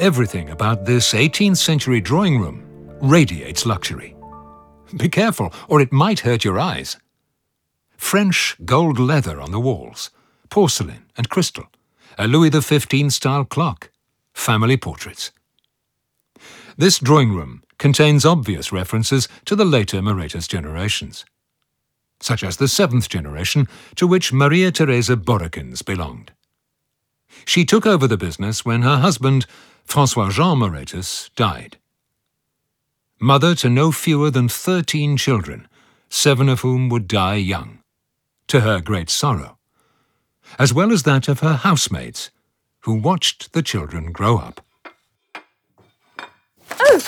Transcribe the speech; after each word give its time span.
Everything 0.00 0.48
about 0.48 0.86
this 0.86 1.12
18th 1.12 1.58
century 1.58 2.00
drawing 2.00 2.40
room 2.40 2.64
radiates 3.02 3.66
luxury. 3.66 4.16
Be 4.96 5.10
careful, 5.10 5.52
or 5.68 5.82
it 5.82 5.92
might 5.92 6.20
hurt 6.20 6.42
your 6.42 6.58
eyes. 6.58 6.96
French 7.98 8.56
gold 8.64 8.98
leather 8.98 9.38
on 9.38 9.50
the 9.50 9.60
walls, 9.60 10.10
porcelain 10.48 11.04
and 11.18 11.28
crystal, 11.28 11.66
a 12.16 12.26
Louis 12.26 12.48
XV 12.48 13.12
style 13.12 13.44
clock, 13.44 13.90
family 14.32 14.78
portraits. 14.78 15.32
This 16.78 16.98
drawing 16.98 17.34
room 17.34 17.62
contains 17.76 18.24
obvious 18.24 18.72
references 18.72 19.28
to 19.44 19.54
the 19.54 19.66
later 19.66 20.00
Moretus 20.00 20.48
generations, 20.48 21.26
such 22.20 22.42
as 22.42 22.56
the 22.56 22.68
seventh 22.68 23.10
generation 23.10 23.68
to 23.96 24.06
which 24.06 24.32
Maria 24.32 24.72
Theresa 24.72 25.16
Borrekens 25.18 25.84
belonged. 25.84 26.32
She 27.44 27.64
took 27.64 27.86
over 27.86 28.06
the 28.06 28.16
business 28.16 28.64
when 28.64 28.82
her 28.82 28.98
husband, 28.98 29.46
Francois 29.84 30.30
Jean 30.30 30.58
Moretus, 30.58 31.30
died. 31.36 31.78
Mother 33.18 33.54
to 33.56 33.68
no 33.68 33.92
fewer 33.92 34.30
than 34.30 34.48
thirteen 34.48 35.16
children, 35.16 35.68
seven 36.08 36.48
of 36.48 36.60
whom 36.60 36.88
would 36.88 37.06
die 37.06 37.36
young, 37.36 37.80
to 38.46 38.60
her 38.60 38.80
great 38.80 39.10
sorrow, 39.10 39.58
as 40.58 40.72
well 40.72 40.92
as 40.92 41.02
that 41.02 41.28
of 41.28 41.40
her 41.40 41.54
housemaids, 41.54 42.30
who 42.80 42.94
watched 42.94 43.52
the 43.52 43.62
children 43.62 44.10
grow 44.10 44.38
up. 44.38 44.64
Oh, 46.78 47.00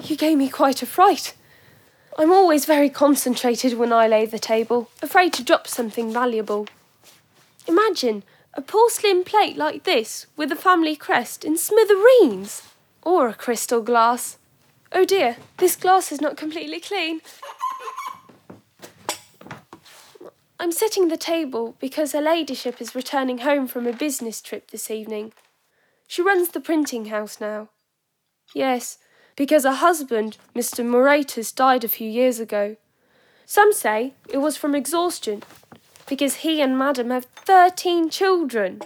you 0.00 0.16
gave 0.16 0.38
me 0.38 0.48
quite 0.48 0.82
a 0.82 0.86
fright. 0.86 1.34
I'm 2.18 2.32
always 2.32 2.64
very 2.64 2.90
concentrated 2.90 3.78
when 3.78 3.92
I 3.92 4.08
lay 4.08 4.26
the 4.26 4.38
table, 4.38 4.90
afraid 5.02 5.32
to 5.34 5.44
drop 5.44 5.66
something 5.66 6.12
valuable. 6.12 6.66
Imagine 7.66 8.24
a 8.56 8.62
porcelain 8.62 9.24
plate 9.24 9.56
like 9.56 9.84
this 9.84 10.26
with 10.36 10.52
a 10.52 10.56
family 10.56 10.96
crest 10.96 11.44
in 11.44 11.56
smithereens, 11.56 12.62
or 13.02 13.28
a 13.28 13.34
crystal 13.34 13.80
glass. 13.80 14.38
Oh 14.92 15.04
dear, 15.04 15.36
this 15.58 15.76
glass 15.76 16.12
is 16.12 16.20
not 16.20 16.36
completely 16.36 16.80
clean. 16.80 17.20
I'm 20.60 20.72
setting 20.72 21.08
the 21.08 21.16
table 21.16 21.74
because 21.80 22.12
her 22.12 22.20
ladyship 22.20 22.80
is 22.80 22.94
returning 22.94 23.38
home 23.38 23.66
from 23.66 23.86
a 23.86 23.92
business 23.92 24.40
trip 24.40 24.70
this 24.70 24.90
evening. 24.90 25.32
She 26.06 26.22
runs 26.22 26.50
the 26.50 26.60
printing 26.60 27.06
house 27.06 27.40
now. 27.40 27.68
Yes, 28.54 28.98
because 29.36 29.64
her 29.64 29.72
husband, 29.72 30.38
Mr. 30.54 30.86
Moretus, 30.86 31.50
died 31.50 31.82
a 31.82 31.88
few 31.88 32.08
years 32.08 32.38
ago. 32.38 32.76
Some 33.46 33.72
say 33.72 34.14
it 34.28 34.38
was 34.38 34.56
from 34.56 34.74
exhaustion, 34.74 35.42
because 36.08 36.36
he 36.36 36.60
and 36.60 36.78
Madam 36.78 37.10
have 37.10 37.24
thirteen 37.24 38.10
children. 38.10 38.82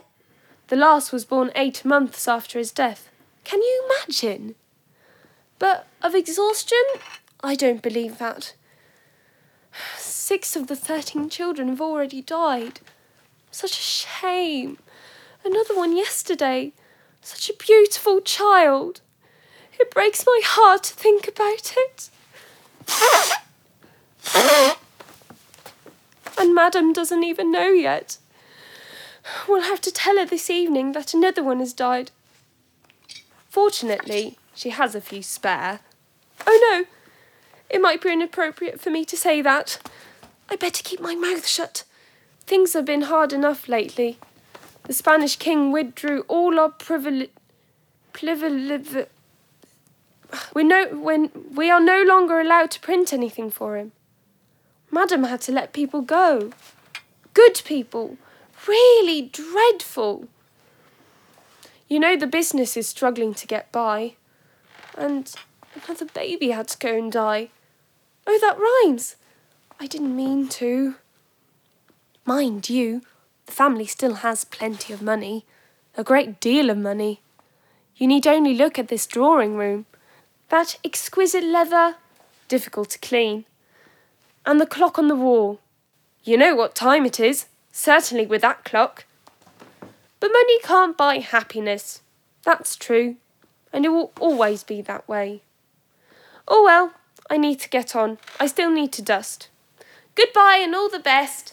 The 0.69 0.77
last 0.77 1.13
was 1.13 1.25
born 1.25 1.51
eight 1.55 1.85
months 1.85 2.29
after 2.29 2.59
his 2.59 2.71
death. 2.71 3.11
Can 3.45 3.63
you 3.63 3.91
imagine? 4.07 4.55
But 5.59 5.87
of 6.03 6.15
exhaustion, 6.15 6.83
I 7.43 7.55
don't 7.55 7.83
believe 7.83 8.19
that. 8.19 8.55
Six 9.97 10.57
of 10.57 10.67
the 10.67 10.77
thirteen 10.77 11.31
children 11.31 11.69
have 11.69 11.81
already 11.81 12.23
died. 12.23 12.81
Such 13.51 13.73
a 13.73 13.83
shame. 13.83 14.79
Another 15.45 15.75
one 15.75 15.97
yesterday. 15.97 16.73
Such 17.23 17.49
a 17.49 17.57
beautiful 17.57 18.21
child. 18.21 19.01
It 19.81 19.91
breaks 19.91 20.25
my 20.27 20.41
heart 20.45 20.85
to 20.85 20.95
think 20.95 21.27
about 21.29 21.73
it. 21.77 22.11
Madam 26.59 26.93
doesn't 26.93 27.23
even 27.23 27.53
know 27.53 27.69
yet. 27.69 28.19
We'll 29.47 29.63
have 29.63 29.81
to 29.83 29.93
tell 29.93 30.17
her 30.17 30.27
this 30.27 30.51
evening 30.51 30.91
that 30.91 31.15
another 31.15 31.45
one 31.45 31.61
has 31.61 31.73
died. 31.73 32.11
Fortunately, 33.49 34.37
she 34.57 34.71
has 34.71 34.97
a 34.97 35.01
few 35.01 35.23
spare. 35.23 35.79
Oh 36.49 36.59
no, 36.73 36.87
it 37.71 37.81
might 37.81 38.03
be 38.03 38.13
inappropriate 38.13 38.81
for 38.81 38.91
me 38.91 39.05
to 39.05 39.17
say 39.17 39.41
that. 39.41 39.79
I'd 40.51 40.59
better 40.59 40.83
keep 40.83 40.99
my 40.99 41.15
mouth 41.15 41.47
shut. 41.47 41.85
Things 42.41 42.73
have 42.73 42.85
been 42.85 43.03
hard 43.03 43.33
enough 43.33 43.69
lately. 43.69 44.19
The 44.83 44.95
Spanish 44.95 45.37
king 45.37 45.71
withdrew 45.71 46.25
all 46.27 46.59
our 46.59 46.71
privilege. 46.71 47.31
Privilege. 48.13 49.07
We 50.55 50.65
know 50.65 50.89
when 50.89 51.31
we 51.55 51.71
are 51.71 51.79
no 51.79 52.03
longer 52.03 52.41
allowed 52.41 52.73
to 52.73 52.81
print 52.81 53.13
anything 53.13 53.49
for 53.49 53.77
him. 53.77 53.93
Madam 54.91 55.25
had 55.25 55.41
to 55.43 55.53
let 55.53 55.73
people 55.73 56.01
go. 56.01 56.53
Good 57.35 57.63
people. 57.65 58.17
Really 58.67 59.23
dreadful. 59.23 60.29
You 61.89 62.01
know 62.01 62.17
the 62.17 62.27
business 62.27 62.77
is 62.77 62.89
struggling 62.89 63.35
to 63.35 63.47
get 63.47 63.71
by. 63.73 64.15
And 64.97 65.33
another 65.75 66.07
baby 66.07 66.51
had 66.51 66.69
to 66.69 66.79
go 66.79 66.97
and 66.97 67.13
die. 67.13 67.51
Oh, 68.27 68.39
that 68.41 68.59
rhymes. 68.59 69.17
I 69.81 69.87
didn't 69.87 70.17
mean 70.17 70.49
to. 70.49 70.97
Mind 72.25 72.69
you, 72.69 73.03
the 73.47 73.53
family 73.53 73.87
still 73.87 74.17
has 74.17 74.45
plenty 74.45 74.93
of 74.93 75.01
money. 75.01 75.47
A 75.97 76.05
great 76.05 76.41
deal 76.41 76.69
of 76.69 76.77
money. 76.77 77.23
You 77.97 78.07
need 78.07 78.27
only 78.27 78.55
look 78.55 78.79
at 78.79 78.89
this 78.89 79.07
drawing 79.07 79.57
room. 79.57 79.87
That 80.49 80.79
exquisite 80.85 81.45
leather, 81.45 81.97
difficult 82.49 82.91
to 82.91 82.99
clean. 82.99 83.45
And 84.49 84.59
the 84.59 84.67
clock 84.67 84.99
on 84.99 85.09
the 85.09 85.15
wall. 85.15 85.61
You 86.25 86.39
know 86.39 86.57
what 86.57 86.75
time 86.75 87.05
it 87.05 87.21
is, 87.21 87.49
certainly 87.71 88.25
with 88.25 88.41
that 88.41 88.65
clock. 88.65 89.05
But 90.21 90.33
money 90.33 90.59
can't 90.63 90.97
buy 90.97 91.19
happiness. 91.19 92.01
That's 92.45 92.75
true. 92.75 93.17
And 93.75 93.85
it 93.85 93.91
will 93.91 94.11
always 94.19 94.65
be 94.65 94.81
that 94.81 95.07
way. 95.07 95.43
Oh 96.49 96.65
well, 96.65 96.95
I 97.29 97.37
need 97.37 97.61
to 97.61 97.69
get 97.69 97.95
on. 97.95 98.17
I 98.41 98.47
still 98.47 98.71
need 98.71 98.91
to 98.93 99.03
dust. 99.03 99.51
Goodbye 100.15 100.61
and 100.63 100.75
all 100.75 100.89
the 100.89 100.99
best. 100.99 101.53